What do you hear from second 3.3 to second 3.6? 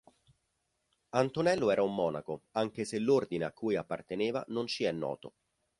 a